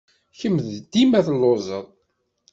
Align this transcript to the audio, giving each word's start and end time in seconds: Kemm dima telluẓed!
Kemm 0.39 0.57
dima 0.91 1.19
telluẓed! 1.25 1.85